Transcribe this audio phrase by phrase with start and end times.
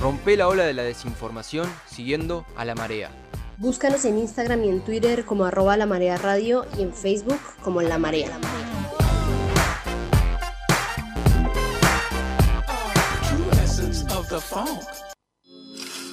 [0.00, 3.10] Rompe la ola de la desinformación siguiendo a la marea.
[3.56, 7.82] Búscanos en Instagram y en Twitter como arroba la marea radio y en Facebook como
[7.82, 8.38] la marea.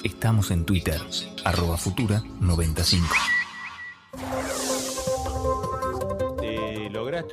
[0.02, 1.00] Estamos en Twitter,
[1.44, 3.35] arroba futura 95.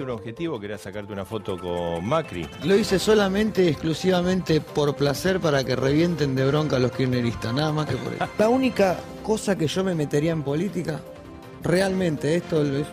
[0.04, 2.48] Un objetivo que era sacarte una foto con Macri?
[2.64, 7.72] Lo hice solamente, exclusivamente por placer para que revienten de bronca a los kirchneristas, nada
[7.72, 8.26] más que por eso.
[8.38, 11.00] La única cosa que yo me metería en política,
[11.64, 12.86] realmente, esto es,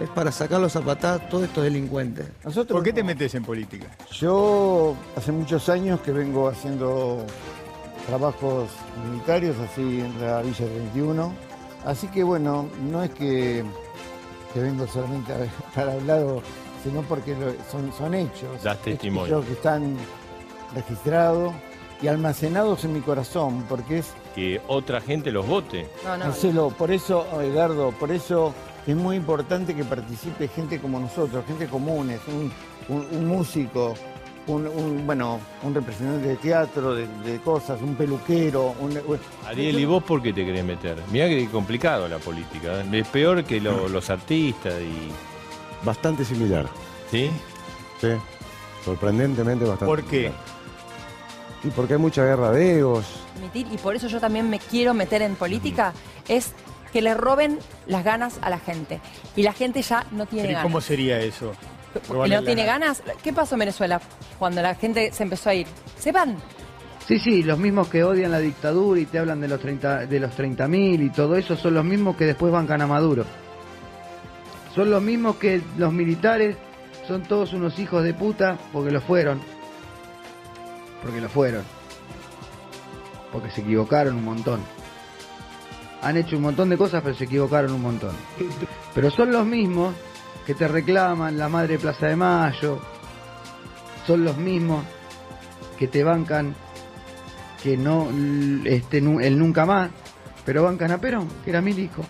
[0.00, 2.26] es para sacarlos a patadas todos estos delincuentes.
[2.44, 3.86] Nosotros ¿Por qué te metes en política?
[4.12, 7.24] Yo hace muchos años que vengo haciendo
[8.06, 8.70] trabajos
[9.08, 11.32] militares así en la Villa 31.
[11.84, 13.64] Así que bueno, no es que,
[14.52, 15.38] que vengo solamente a-
[15.74, 16.24] para hablar,
[16.84, 18.62] sino porque lo- son, son hechos.
[18.62, 19.36] Das testimonio.
[19.38, 19.96] Hechos que están
[20.74, 21.52] registrados
[22.02, 25.88] y almacenados en mi corazón, porque es Que otra gente los vote.
[26.04, 26.26] No, no.
[26.26, 28.54] Marcelo, por eso, Edgardo, por eso
[28.86, 32.50] es muy importante que participe gente como nosotros, gente comunes, un,
[32.88, 33.94] un- un músico,
[34.50, 38.74] un, un, bueno, un representante de teatro, de, de cosas, un peluquero.
[38.80, 38.98] Un,
[39.46, 40.98] Ariel, ¿y vos por qué te querés meter?
[41.10, 42.80] Mirá que complicado la política.
[42.80, 42.88] ¿eh?
[43.00, 45.10] Es peor que lo- los artistas y...
[45.84, 46.66] Bastante similar.
[47.10, 47.30] ¿Sí?
[48.00, 48.08] Sí.
[48.84, 50.16] Sorprendentemente bastante ¿Por qué?
[50.32, 50.34] similar.
[51.64, 53.04] Y porque hay mucha guerra de egos.
[53.34, 55.92] Permitir, y por eso yo también me quiero meter en política,
[56.28, 56.52] es
[56.92, 59.00] que le roben las ganas a la gente.
[59.36, 60.62] Y la gente ya no tiene Pero ¿y ganas.
[60.64, 61.52] ¿Cómo sería eso?
[62.08, 63.02] No tiene ganas.
[63.22, 64.00] ¿Qué pasó en Venezuela
[64.38, 65.66] cuando la gente se empezó a ir?
[65.98, 66.36] Se van.
[67.06, 70.20] Sí, sí, los mismos que odian la dictadura y te hablan de los 30 de
[70.20, 73.24] los 30.000 y todo eso son los mismos que después bancan a Maduro.
[74.74, 76.56] Son los mismos que los militares
[77.08, 79.40] son todos unos hijos de puta porque lo fueron.
[81.02, 81.64] Porque lo fueron.
[83.32, 84.60] Porque se equivocaron un montón.
[86.02, 88.14] Han hecho un montón de cosas, pero se equivocaron un montón.
[88.94, 89.94] Pero son los mismos
[90.50, 92.80] que te reclaman la madre de Plaza de Mayo.
[94.04, 94.84] Son los mismos
[95.78, 96.56] que te bancan
[97.62, 98.08] que no
[98.64, 99.90] este el nunca más,
[100.44, 102.04] pero bancan a Perón, que era mil hijos.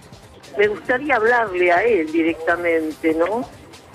[0.57, 3.47] me gustaría hablarle a él directamente, ¿no?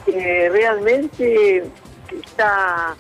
[0.06, 1.64] Que realmente
[2.24, 2.96] está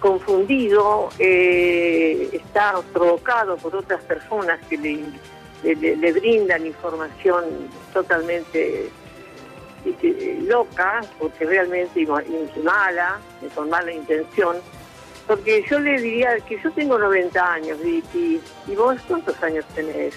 [0.00, 4.76] confundido, eh, está provocado por otras personas que
[5.62, 7.44] le brindan información
[7.92, 8.90] totalmente
[9.84, 12.06] eh, loca, porque realmente
[12.62, 13.18] mala,
[13.54, 14.56] con mala intención.
[15.26, 20.14] Porque yo le diría que yo tengo 90 años, Vicky, y vos cuántos años tenés?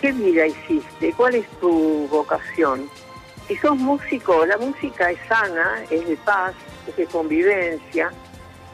[0.00, 1.12] ¿Qué vida hiciste?
[1.16, 2.88] ¿Cuál es tu vocación?
[3.48, 6.54] Si sos músico, la música es sana, es de paz,
[6.88, 8.10] es de convivencia.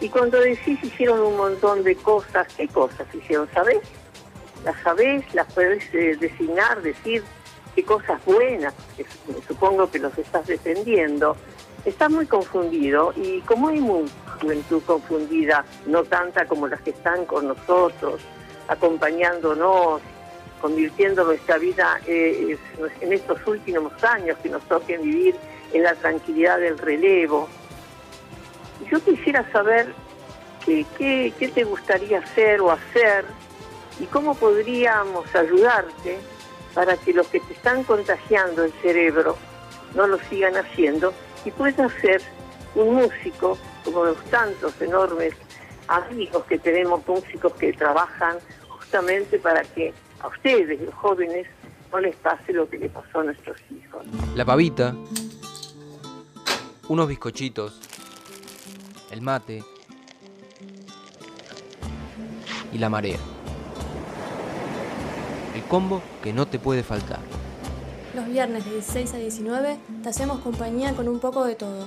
[0.01, 3.49] Y cuando decís hicieron un montón de cosas, ¿qué cosas hicieron?
[3.53, 3.81] ¿Sabés?
[4.65, 5.23] ¿Las sabés?
[5.35, 7.23] ¿Las podés eh, designar, decir
[7.75, 8.75] qué cosas buenas?
[9.47, 11.37] Supongo que los estás defendiendo.
[11.85, 17.25] Estás muy confundido y como hay mucha juventud confundida, no tanta como las que están
[17.25, 18.21] con nosotros,
[18.69, 20.01] acompañándonos,
[20.61, 22.59] convirtiendo nuestra vida eh,
[23.01, 25.35] en estos últimos años que nos toquen vivir
[25.73, 27.49] en la tranquilidad del relevo.
[28.91, 29.87] Yo quisiera saber
[30.67, 30.85] qué,
[31.39, 33.25] qué te gustaría hacer o hacer
[34.01, 36.19] y cómo podríamos ayudarte
[36.75, 39.37] para que los que te están contagiando el cerebro
[39.95, 41.13] no lo sigan haciendo
[41.45, 42.23] y puedas ser
[42.75, 45.35] un músico como los tantos enormes
[45.89, 48.37] amigos que tenemos, músicos que trabajan
[48.69, 51.47] justamente para que a ustedes, los jóvenes,
[51.93, 54.07] no les pase lo que le pasó a nuestros hijos.
[54.35, 54.95] La pavita,
[56.89, 57.81] unos bizcochitos,
[59.11, 59.65] el mate
[62.73, 63.19] y la marea.
[65.71, 67.21] Combo que no te puede faltar.
[68.17, 71.87] Los viernes de 16 a 19 te hacemos compañía con un poco de todo.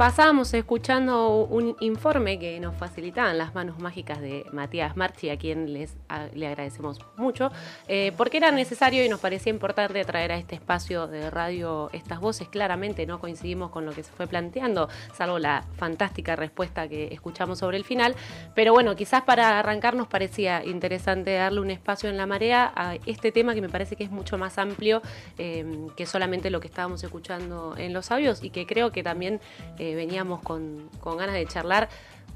[0.00, 5.74] Pasábamos escuchando un informe que nos facilitaban las manos mágicas de Matías Marchi, a quien
[5.74, 5.94] les,
[6.32, 7.52] le agradecemos mucho,
[7.86, 12.18] eh, porque era necesario y nos parecía importante traer a este espacio de radio estas
[12.18, 12.48] voces.
[12.48, 17.58] Claramente no coincidimos con lo que se fue planteando, salvo la fantástica respuesta que escuchamos
[17.58, 18.14] sobre el final.
[18.54, 22.94] Pero bueno, quizás para arrancar nos parecía interesante darle un espacio en la marea a
[23.04, 25.02] este tema que me parece que es mucho más amplio
[25.36, 29.42] eh, que solamente lo que estábamos escuchando en los sabios y que creo que también
[29.78, 31.88] eh, veníamos con, con ganas de charlar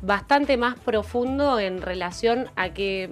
[0.03, 3.11] bastante más profundo en relación a que,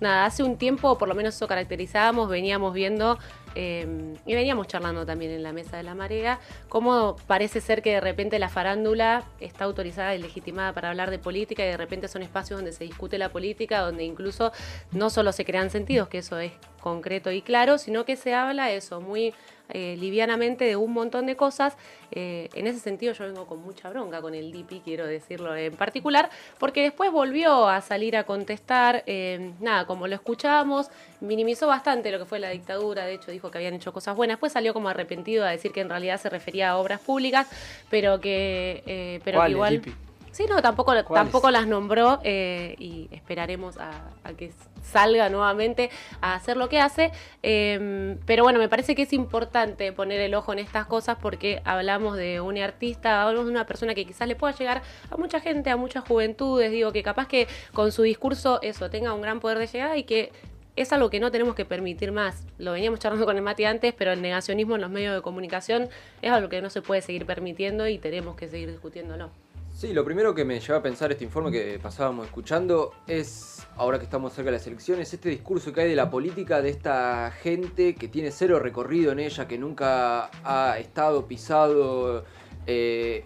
[0.00, 3.18] nada, hace un tiempo, por lo menos eso caracterizábamos, veníamos viendo
[3.54, 7.92] eh, y veníamos charlando también en la mesa de la marea, cómo parece ser que
[7.92, 12.08] de repente la farándula está autorizada y legitimada para hablar de política y de repente
[12.08, 14.52] son espacios donde se discute la política, donde incluso
[14.90, 16.52] no solo se crean sentidos, que eso es
[16.84, 19.32] concreto y claro, sino que se habla eso muy
[19.70, 21.78] eh, livianamente de un montón de cosas.
[22.12, 25.74] Eh, en ese sentido yo vengo con mucha bronca con el DIPI, quiero decirlo en
[25.74, 26.28] particular,
[26.58, 30.90] porque después volvió a salir a contestar, eh, nada, como lo escuchábamos,
[31.20, 34.34] minimizó bastante lo que fue la dictadura, de hecho dijo que habían hecho cosas buenas,
[34.34, 37.48] después salió como arrepentido a decir que en realidad se refería a obras públicas,
[37.88, 40.03] pero que, eh, pero que ¿Cuáles, igual...
[40.34, 44.50] Sí, no, tampoco, tampoco las nombró eh, y esperaremos a, a que
[44.82, 45.90] salga nuevamente
[46.20, 47.12] a hacer lo que hace.
[47.44, 51.62] Eh, pero bueno, me parece que es importante poner el ojo en estas cosas porque
[51.64, 55.38] hablamos de un artista, hablamos de una persona que quizás le pueda llegar a mucha
[55.38, 59.38] gente, a muchas juventudes, digo, que capaz que con su discurso eso tenga un gran
[59.38, 60.32] poder de llegada y que
[60.74, 62.44] es algo que no tenemos que permitir más.
[62.58, 65.88] Lo veníamos charlando con el Mati antes, pero el negacionismo en los medios de comunicación
[66.22, 69.30] es algo que no se puede seguir permitiendo y tenemos que seguir discutiéndolo.
[69.76, 73.98] Sí, lo primero que me lleva a pensar este informe que pasábamos escuchando es, ahora
[73.98, 77.32] que estamos cerca de las elecciones, este discurso que hay de la política de esta
[77.42, 82.24] gente que tiene cero recorrido en ella, que nunca ha estado pisado.
[82.66, 83.24] eh,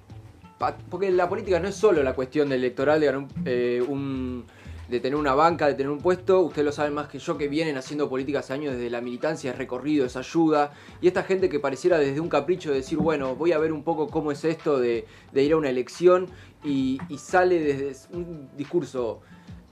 [0.91, 4.45] porque la política no es solo la cuestión del electoral de ganar un, eh, un-
[4.89, 7.49] de tener una banca, de tener un puesto, ustedes lo saben más que yo, que
[7.49, 11.49] vienen haciendo política hace años desde la militancia, es recorrido, es ayuda, y esta gente
[11.49, 14.45] que pareciera desde un capricho de decir, bueno, voy a ver un poco cómo es
[14.45, 15.05] esto de,
[15.35, 16.27] ir a una elección,
[16.65, 19.21] y, sale desde un discurso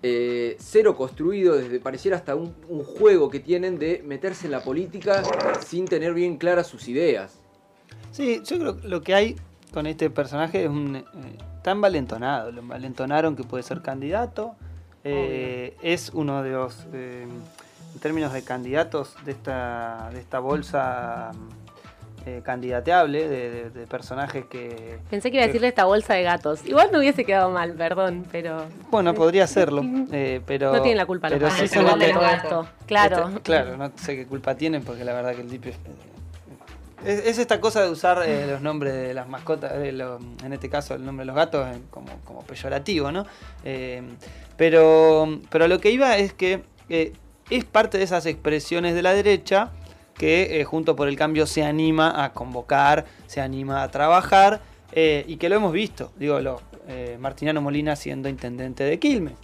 [0.02, 2.54] eh, cero construido, desde pareciera hasta un,
[2.84, 5.22] juego que tienen de meterse en la política
[5.66, 7.40] sin tener bien claras sus ideas.
[8.12, 9.36] Sí, yo creo que lo que hay
[9.72, 10.96] con este personaje es un...
[10.96, 11.04] eh,
[11.56, 14.54] está envalentonado, lo envalentonaron que puede ser candidato,
[15.08, 17.26] eh, es uno de los, eh,
[17.94, 21.31] en términos de candidatos de esta, de esta bolsa
[22.26, 24.99] eh, candidateable, de, de- de personajes que...
[25.08, 26.67] Pensé que iba a decirle esta bolsa de gatos.
[26.67, 28.64] Igual no hubiese quedado mal, perdón, pero.
[28.91, 30.73] Bueno, podría hacerlo, eh, pero...
[30.73, 32.67] No tienen la culpa los pero padres, sí son igual de todo esto.
[32.87, 33.29] Claro.
[33.29, 35.76] este- claro, no sé qué culpa tienen porque la verdad que el DIP es,
[37.04, 40.94] es, es esta cosa de usar eh, los nombres de las mascotas, en este caso
[40.94, 43.26] el nombre de los gatos, como, como peyorativo, ¿no?
[43.64, 44.02] Eh,
[44.56, 47.12] pero, pero lo que iba es que eh,
[47.50, 49.70] es parte de esas expresiones de la derecha
[50.14, 54.62] que junto por el cambio se anima a convocar, se anima a trabajar
[54.94, 56.10] y que lo hemos visto.
[56.16, 56.62] Digo, lo,
[57.19, 59.34] Martiniano Molina siendo intendente de Quilmes.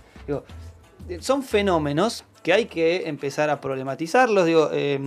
[1.20, 4.46] Son fenómenos que hay que empezar a problematizarlos.
[4.46, 4.98] Digo, eh,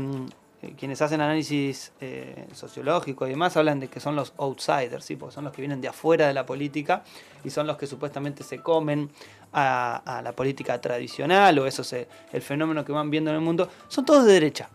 [0.65, 5.15] eh, quienes hacen análisis eh, sociológico y demás hablan de que son los outsiders, ¿sí?
[5.15, 7.03] porque son los que vienen de afuera de la política
[7.43, 9.09] y son los que supuestamente se comen
[9.53, 13.35] a, a la política tradicional o eso es eh, el fenómeno que van viendo en
[13.35, 13.69] el mundo.
[13.87, 14.69] Son todos de derecha.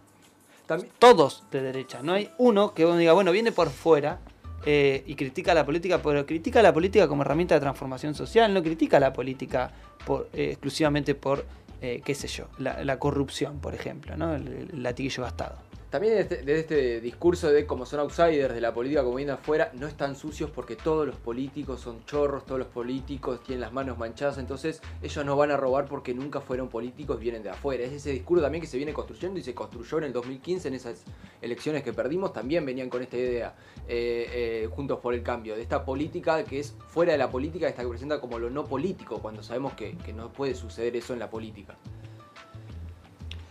[0.98, 2.00] Todos de derecha.
[2.02, 4.20] No hay uno que uno diga, bueno, viene por fuera
[4.66, 8.62] eh, y critica la política, pero critica la política como herramienta de transformación social, no
[8.62, 9.72] critica la política
[10.04, 11.46] por, eh, exclusivamente por,
[11.80, 14.34] eh, qué sé yo, la, la corrupción, por ejemplo, ¿no?
[14.34, 15.69] el, el latiguillo gastado.
[15.90, 19.72] También desde este, este discurso de como son outsiders de la política como vienen afuera,
[19.74, 23.98] no están sucios porque todos los políticos son chorros, todos los políticos tienen las manos
[23.98, 27.82] manchadas, entonces ellos no van a robar porque nunca fueron políticos, vienen de afuera.
[27.82, 30.74] Es ese discurso también que se viene construyendo y se construyó en el 2015 en
[30.74, 31.02] esas
[31.42, 33.56] elecciones que perdimos, también venían con esta idea,
[33.88, 37.66] eh, eh, juntos por el cambio, de esta política que es fuera de la política,
[37.66, 41.18] esta que presenta como lo no político, cuando sabemos que no puede suceder eso en
[41.18, 41.76] la política.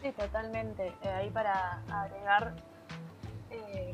[0.01, 0.88] Sí, totalmente.
[1.01, 2.53] Eh, ahí para agregar.
[3.51, 3.94] eh,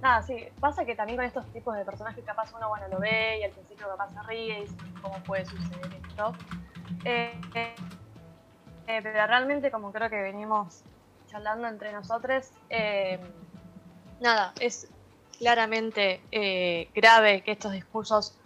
[0.00, 3.40] nada, sí, pasa que también con estos tipos de personajes capaz uno bueno lo ve
[3.40, 6.32] y al principio capaz se ríe y cómo puede suceder esto.
[7.04, 7.74] Eh, eh,
[8.86, 10.82] eh, pero realmente como creo que venimos
[11.26, 12.50] charlando entre nosotros,
[14.20, 14.88] nada, es
[15.38, 16.22] claramente
[16.94, 18.38] grave que estos discursos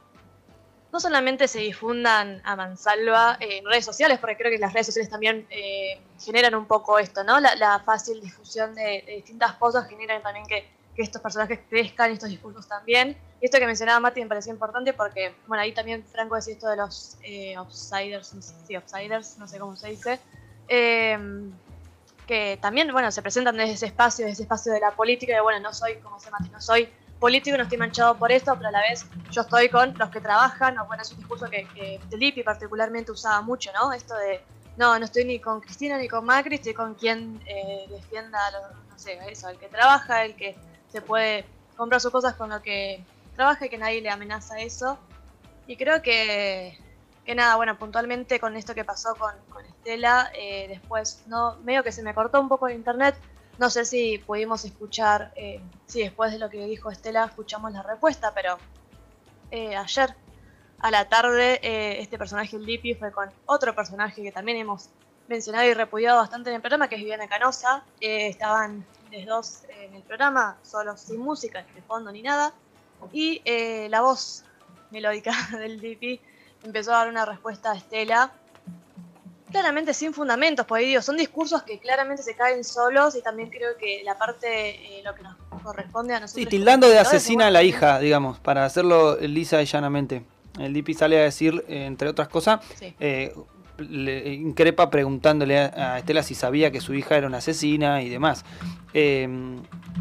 [0.92, 5.10] no solamente se difundan a mansalva en redes sociales, porque creo que las redes sociales
[5.10, 5.46] también
[6.24, 7.40] generan un poco esto, ¿no?
[7.40, 12.10] La, la fácil difusión de, de distintas cosas generan también que, que estos personajes crezcan,
[12.10, 13.16] estos discursos también.
[13.40, 16.68] Y esto que mencionaba Mati me pareció importante porque, bueno, ahí también Franco decía esto
[16.68, 20.20] de los eh, outsiders, no sé, sí, outsiders, no sé cómo se dice,
[20.68, 21.18] eh,
[22.26, 25.40] que también, bueno, se presentan desde ese espacio, desde ese espacio de la política, de,
[25.40, 26.88] bueno, no soy, como dice Mati, no soy
[27.18, 30.20] político, no estoy manchado por esto, pero a la vez yo estoy con los que
[30.20, 33.92] trabajan, o bueno, es un discurso que, que Felipe particularmente usaba mucho, ¿no?
[33.92, 34.40] Esto de,
[34.76, 38.84] no, no estoy ni con Cristina ni con Macri, estoy con quien eh, defienda, lo-
[38.88, 40.56] no sé, eso, el que trabaja, el que
[40.88, 44.98] se puede comprar sus cosas con lo que trabaja y que nadie le amenaza eso.
[45.66, 46.76] Y creo que,
[47.24, 51.84] que nada, bueno, puntualmente con esto que pasó con, con Estela, eh, después, no medio
[51.84, 53.16] que se me cortó un poco el internet,
[53.58, 57.82] No sé si pudimos escuchar, eh, si después de lo que dijo Estela escuchamos la
[57.82, 58.58] respuesta, pero
[59.50, 60.16] eh, ayer
[60.82, 64.90] a la tarde eh, este personaje, el Lipi, fue con otro personaje que también hemos
[65.28, 67.84] mencionado y repudiado bastante en el programa, que es Viviana Canosa.
[68.00, 72.52] Eh, estaban los dos en el programa, solo sin música, de fondo ni nada.
[73.12, 74.44] Y eh, la voz
[74.90, 76.20] melódica del Lipi
[76.64, 78.32] empezó a dar una respuesta a Estela
[79.52, 83.76] claramente sin fundamentos, porque digo, son discursos que claramente se caen solos y también creo
[83.76, 86.44] que la parte, eh, lo que nos corresponde a nosotros.
[86.44, 90.24] Sí, tildando de asesina a la hija, digamos, para hacerlo lisa y llanamente.
[90.58, 92.94] El Dipi sale a decir, eh, entre otras cosas, Sí.
[93.00, 93.34] eh,
[93.78, 98.08] le increpa preguntándole a, a Estela si sabía que su hija era una asesina y
[98.10, 98.44] demás.
[98.94, 99.26] Eh,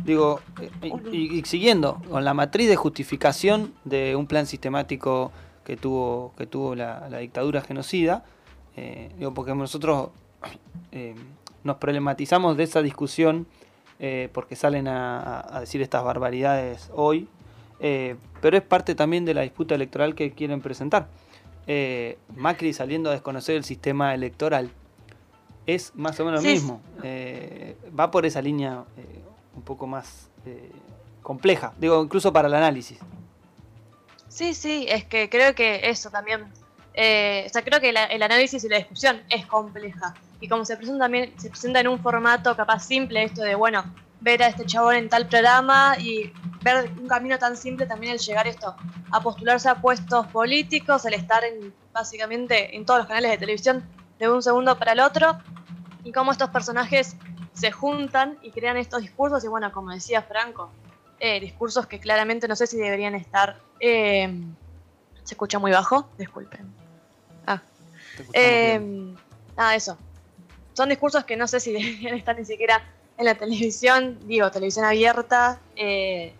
[0.03, 5.31] digo, eh, y, y siguiendo con la matriz de justificación de un plan sistemático
[5.63, 8.25] que tuvo, que tuvo la, la dictadura genocida,
[8.75, 10.09] eh, digo, porque nosotros
[10.91, 11.15] eh,
[11.63, 13.47] nos problematizamos de esa discusión
[14.33, 17.27] porque salen a decir estas barbaridades hoy,
[17.81, 21.07] eh, pero es parte también de la disputa electoral que quieren presentar.
[21.67, 24.71] Eh, Macri saliendo a desconocer el sistema electoral
[25.65, 26.81] es más o menos lo mismo.
[27.03, 29.21] Eh, va por esa línea eh,
[29.55, 30.29] un poco más
[31.21, 32.97] compleja, digo, incluso para el análisis.
[34.27, 36.41] Sí, sí, es que creo que eso también.
[36.43, 40.13] o sea, creo que la- el análisis y la discusión es compleja.
[40.41, 43.83] Y como se presenta también, se presenta en un formato capaz simple, esto de, bueno,
[44.21, 46.31] ver a este chabón en tal programa y
[46.63, 48.75] ver un camino tan simple también el llegar esto,
[49.11, 53.83] a postularse a puestos políticos, el estar en, básicamente en todos los canales de televisión
[54.19, 55.37] de un segundo para el otro,
[56.03, 57.15] y cómo estos personajes
[57.53, 60.71] se juntan y crean estos discursos, y bueno, como decía Franco,
[61.19, 63.59] eh, discursos que claramente no sé si deberían estar.
[63.79, 64.31] eh,
[65.23, 66.73] se escucha muy bajo, disculpen.
[67.45, 67.61] Ah.
[68.33, 68.79] Eh,
[69.55, 69.97] nada, eso.
[70.73, 72.81] Son discursos que no sé si deberían estar ni siquiera
[73.21, 76.33] en la televisión, digo, televisión abierta, eh,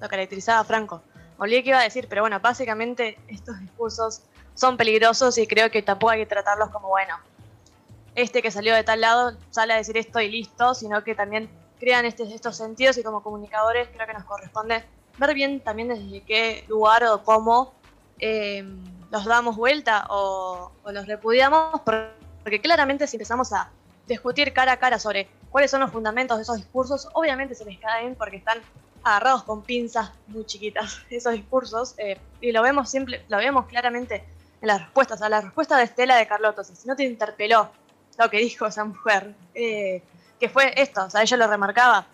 [0.00, 1.02] lo caracterizaba Franco.
[1.38, 4.22] Olvidé que iba a decir, pero bueno, básicamente estos discursos
[4.54, 7.14] son peligrosos y creo que tampoco hay que tratarlos como, bueno,
[8.14, 11.48] este que salió de tal lado sale a decir esto y listo, sino que también
[11.78, 14.84] crean este- estos sentidos y como comunicadores creo que nos corresponde
[15.16, 17.72] ver bien también desde qué lugar o cómo
[18.18, 18.64] eh,
[19.10, 23.70] los damos vuelta o, los repudiamos, por- porque claramente si empezamos a
[24.08, 27.78] discutir cara a cara sobre cuáles son los fundamentos de esos discursos, obviamente se les
[27.78, 28.58] caen porque están
[29.04, 34.24] agarrados con pinzas muy chiquitas esos discursos eh, y lo vemos simple, lo vemos claramente
[34.60, 37.70] en las respuestas, a la respuesta de Estela de Carlotto, si no te interpeló
[38.18, 40.02] lo que dijo esa mujer, eh,
[40.40, 42.06] que fue esto, o sea, ella lo remarcaba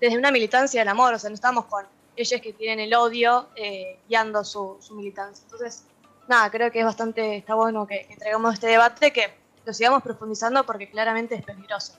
[0.00, 1.86] desde una militancia del amor, o sea, no estamos con
[2.16, 5.44] ellos que tienen el odio eh, guiando su, su militancia.
[5.44, 5.84] Entonces,
[6.28, 10.02] nada, creo que es bastante, está bueno que, que traigamos este debate, que lo sigamos
[10.02, 11.98] profundizando porque claramente es peligroso.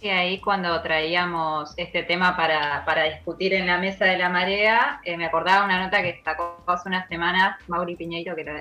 [0.00, 5.00] Sí, ahí cuando traíamos este tema para, para discutir en la mesa de la marea,
[5.04, 8.52] eh, me acordaba una nota que sacó hace unas semanas Mauri Piñeiro, que lo,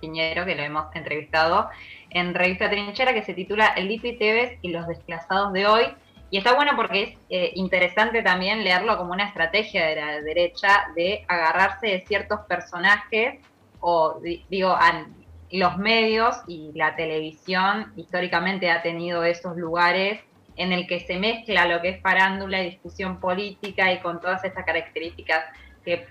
[0.00, 1.68] Piñero, que lo hemos entrevistado,
[2.10, 5.84] en Revista Trinchera, que se titula El Tevez y los desplazados de hoy.
[6.30, 10.88] Y está bueno porque es eh, interesante también leerlo como una estrategia de la derecha
[10.94, 13.40] de agarrarse de ciertos personajes
[13.80, 15.06] o, di- digo, a-
[15.50, 20.20] los medios y la televisión históricamente ha tenido esos lugares
[20.56, 24.44] en el que se mezcla lo que es farándula y discusión política y con todas
[24.44, 25.44] estas características
[25.84, 26.06] que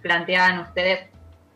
[0.00, 1.08] planteaban ustedes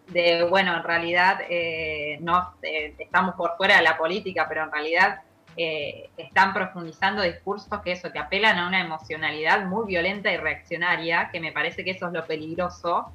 [0.09, 4.73] de, bueno, en realidad eh, no eh, estamos por fuera de la política, pero en
[4.73, 5.21] realidad
[5.57, 11.31] eh, están profundizando discursos que eso, que apelan a una emocionalidad muy violenta y reaccionaria,
[11.31, 13.12] que me parece que eso es lo peligroso,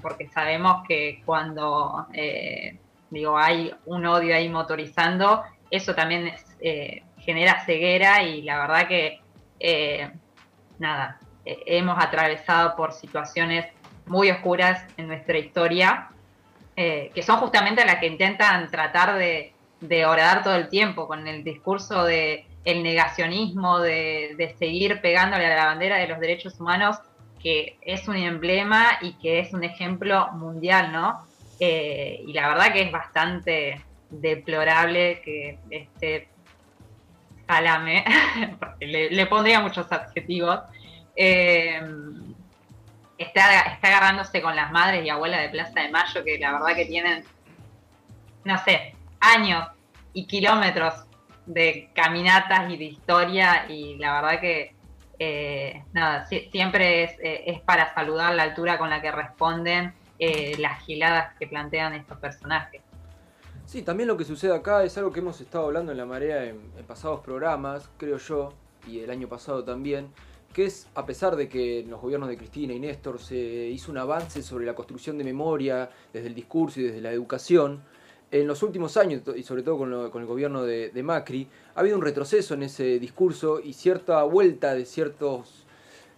[0.00, 2.06] porque sabemos que cuando
[3.10, 9.20] digo hay un odio ahí motorizando, eso también eh, genera ceguera y la verdad que
[9.60, 10.10] eh,
[10.78, 13.66] nada, eh, hemos atravesado por situaciones
[14.06, 16.10] muy oscuras en nuestra historia,
[16.76, 21.44] que son justamente las que intentan tratar de, de orar todo el tiempo con el
[21.44, 26.96] discurso de el negacionismo, de, de seguir pegándole a la bandera de los derechos humanos,
[27.40, 31.24] que es un emblema y que es un ejemplo mundial, ¿no?
[31.60, 33.80] Eh, y la verdad que es bastante
[34.10, 36.28] deplorable que este
[37.46, 38.04] salame,
[38.58, 40.60] porque le, pondría muchos adjetivos,
[41.16, 41.80] eh,
[43.18, 46.74] está, está agarrándose con las madres y abuelas de Plaza de Mayo, que la verdad
[46.74, 47.24] que tienen,
[48.44, 49.66] no sé, años
[50.12, 50.94] y kilómetros
[51.46, 54.74] de caminatas y de historia, y la verdad que
[55.18, 60.56] eh, nada, si- siempre es, es para saludar la altura con la que responden eh,
[60.58, 62.82] las giladas que plantean estos personajes.
[63.66, 66.44] Sí, también lo que sucede acá es algo que hemos estado hablando en la marea
[66.44, 68.52] en, pasados programas, creo yo,
[68.86, 70.08] y el año pasado también,
[70.52, 73.90] que es, a pesar de que en los gobiernos de Cristina y Néstor se hizo
[73.90, 77.82] un avance sobre la construcción de memoria desde el discurso y desde la educación,
[78.30, 82.02] en los últimos años, y sobre todo con, el gobierno de, Macri, ha habido un
[82.02, 85.63] retroceso en ese discurso y cierta vuelta de ciertas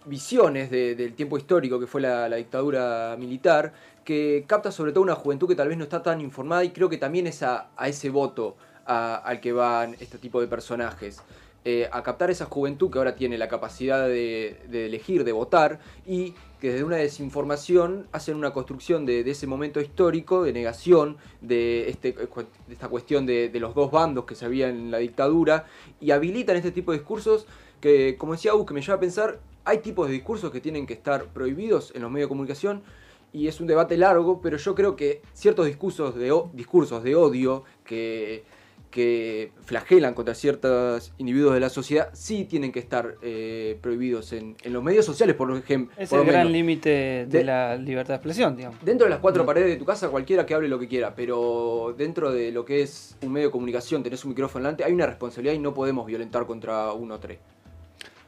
[0.07, 3.73] visiones de- del tiempo histórico que fue la, dictadura militar,
[4.03, 6.89] que capta sobre todo una juventud que tal vez no está tan informada y creo
[6.89, 11.21] que también es a, ese voto al que van este tipo de personajes.
[11.65, 16.33] Eh, a captar esa juventud que ahora tiene la capacidad de, elegir, de votar, y
[16.61, 22.13] que desde una desinformación hacen una construcción de, ese momento histórico, de negación de, este,
[22.13, 25.65] de esta cuestión de, de los dos bandos que se había en la dictadura,
[25.99, 27.45] y habilitan este tipo de discursos
[27.81, 30.85] que, como decía Agus, que me lleva a pensar, hay tipos de discursos que tienen
[30.87, 32.81] que estar prohibidos en los medios de comunicación,
[33.33, 37.13] y es un debate largo, pero yo creo que ciertos discursos de, o- discursos de
[37.15, 38.43] odio que,
[38.89, 44.55] que flagelan contra ciertos individuos de la sociedad sí tienen que estar eh, prohibidos en,
[44.63, 45.93] en los medios sociales, por ejemplo.
[45.97, 48.79] Es por el gran límite de, De- la libertad de expresión, digamos.
[48.83, 51.93] Dentro de las cuatro paredes de tu casa, cualquiera que hable lo que quiera, pero
[51.97, 55.05] dentro de lo que es un medio de comunicación, tenés un micrófono delante, hay una
[55.05, 57.39] responsabilidad y no podemos violentar contra uno o tres.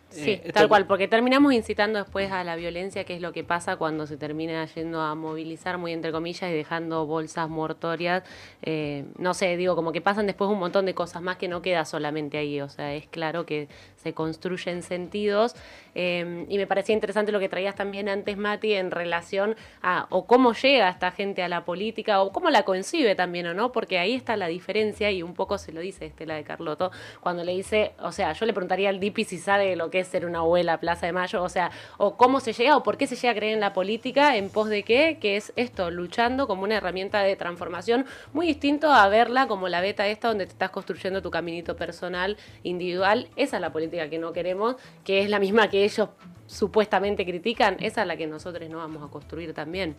[0.10, 3.44] Sí, Eh, tal cual, porque terminamos incitando después a la violencia, que es lo que
[3.44, 8.24] pasa cuando se termina yendo a movilizar, muy entre comillas, y dejando bolsas mortorias.
[8.64, 11.62] Eh, no sé, digo, como que pasan después un montón de cosas más que no
[11.62, 12.60] queda solamente ahí.
[12.60, 15.56] O sea, es claro que se construyen sentidos.
[15.96, 20.26] Eh, y me parecía interesante lo que traías también antes, Mati, en relación a o
[20.26, 24.00] cómo llega esta gente a la política o cómo la concibe también o no, porque
[24.00, 27.52] ahí está la diferencia y un poco se lo dice Estela de Carlotto cuando le
[27.54, 30.80] dice, o sea, yo le preguntaría al Dipi si sabe lo que ser una abuela
[30.80, 33.36] Plaza de Mayo, o sea, o cómo se llega o por qué se llega a
[33.36, 37.22] creer en la política en pos de qué, que es esto, luchando como una herramienta
[37.22, 41.32] de transformación muy distinto a verla como la beta esta donde te estás construyendo tu
[41.32, 45.84] caminito personal, individual, esa es la política que no queremos, que es la misma que
[45.84, 46.10] ellos
[46.48, 49.96] supuestamente critican, esa es la que nosotros no vamos a construir también.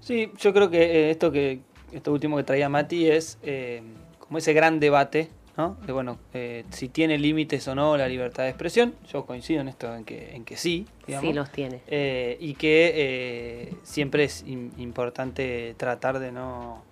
[0.00, 1.60] Sí, yo creo que eh, esto que
[1.92, 3.82] esto último que traía Mati es eh,
[4.18, 5.76] como ese gran debate, ¿no?
[5.86, 8.94] De bueno, eh, si tiene límites o no la libertad de expresión.
[9.12, 11.28] Yo coincido en esto, en que, en que sí, digamos.
[11.28, 11.80] Sí los tiene.
[11.88, 16.82] Eh, y que eh, siempre es im- importante tratar de no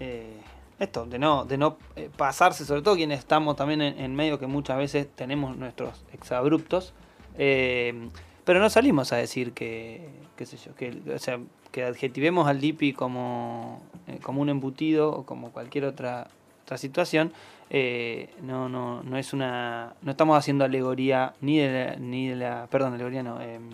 [0.00, 0.36] eh,
[0.78, 1.78] esto, de no, de no
[2.16, 6.92] pasarse, sobre todo quienes estamos también en, en medio que muchas veces tenemos nuestros exabruptos,
[7.36, 11.38] pero no salimos a decir que, qué sé yo, que, o sea,
[11.72, 13.82] que adjetivemos al DIPI como,
[14.22, 16.28] como un embutido o como cualquier otra,
[16.64, 17.32] otra situación,
[17.70, 22.36] eh, no, no, no es una, no estamos haciendo alegoría ni de la, ni de
[22.36, 23.68] la, perdón, alegoría no, em,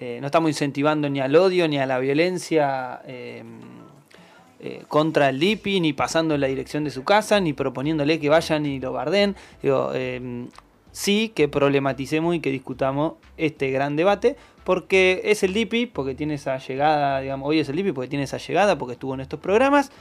[0.00, 3.60] eh, no estamos incentivando ni al odio ni a la violencia em,
[4.60, 8.28] eh, contra el DIPI, ni pasando en la dirección de su casa, ni proponiéndole que
[8.28, 9.36] vayan y lo barden.
[9.62, 10.48] Digo, em,
[10.90, 16.34] sí que problematicemos y que discutamos este gran debate, porque es el DIPI, porque tiene
[16.34, 19.38] esa llegada, digamos, hoy es el DIPI porque tiene esa llegada, porque estuvo en estos
[19.38, 19.92] programas,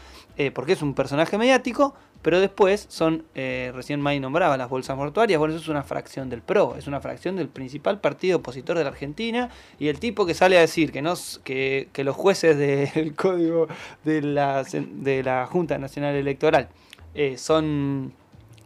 [0.54, 1.94] porque es un personaje mediático,
[2.26, 6.28] pero después son, eh, recién May nombraba las bolsas mortuarias, bueno, eso es una fracción
[6.28, 10.26] del PRO, es una fracción del principal partido opositor de la Argentina, y el tipo
[10.26, 13.68] que sale a decir que, no, s- que, los jueces del código
[14.04, 16.70] de la, de la Junta Nacional Electoral
[17.14, 18.12] eh, son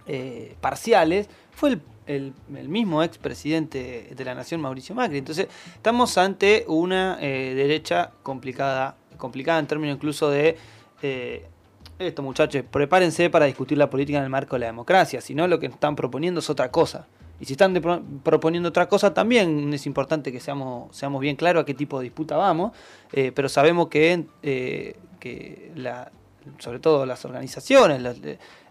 [0.08, 5.18] eh, parciales, fue el, el- el mismo expresidente de la Nación, Mauricio Macri.
[5.18, 10.56] Entonces, estamos ante una derecha complicada, complicada en términos incluso de...
[12.00, 15.48] esto muchachos, prepárense para discutir la política en el marco de la democracia, si no
[15.48, 17.08] lo que están proponiendo es otra cosa.
[17.42, 17.74] Y si están
[18.24, 22.04] proponiendo otra cosa, también es importante que seamos, seamos bien claros a qué tipo de
[22.04, 22.74] disputa vamos,
[23.14, 26.12] eh, pero sabemos que, eh, que la,
[26.58, 28.02] sobre todo las organizaciones,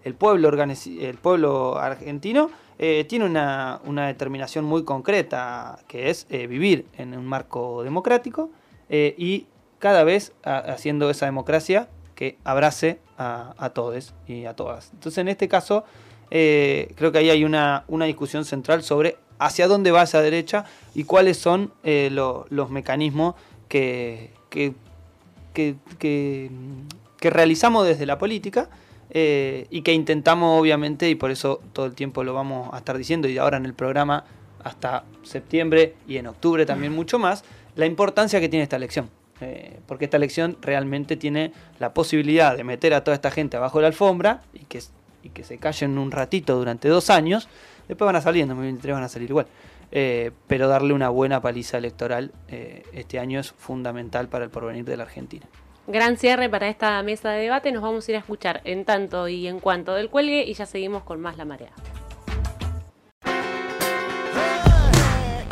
[0.05, 6.87] el, pueblo el pueblo argentino, eh, tiene una, una determinación muy concreta, que es vivir
[6.99, 8.51] en un marco democrático
[8.91, 9.47] y
[9.79, 14.91] cada vez haciendo esa democracia que abrace a, a todos y a todas.
[14.95, 15.85] Entonces, en este caso,
[16.31, 20.65] eh, creo que ahí hay una, una discusión central sobre hacia dónde va esa derecha
[20.95, 23.35] y cuáles son eh, lo- los mecanismos
[23.69, 24.73] que, que,
[25.55, 26.51] que, que,
[27.21, 28.69] que realizamos desde la política
[29.11, 32.97] eh, y que intentamos, obviamente, y por eso todo el tiempo lo vamos a estar
[32.99, 34.25] diciendo, y ahora en el programa
[34.65, 37.45] hasta septiembre y en octubre también mucho más,
[37.77, 39.09] la importancia que tiene esta elección.
[39.41, 43.79] Eh, porque esta elección realmente tiene la posibilidad de meter a toda esta gente abajo
[43.79, 44.83] de la alfombra y que,
[45.23, 47.49] y que se callen un ratito durante dos años.
[47.87, 49.47] Después van a salir, en 2023 van a salir igual.
[49.91, 54.85] Eh, pero darle una buena paliza electoral eh, este año es fundamental para el porvenir
[54.85, 55.47] de la Argentina.
[55.87, 57.73] Gran cierre para esta mesa de debate.
[57.73, 60.67] Nos vamos a ir a escuchar en tanto y en cuanto del cuelgue y ya
[60.67, 61.73] seguimos con más la marea.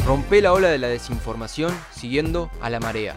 [0.05, 3.17] Rompe la ola de la desinformación siguiendo a la marea.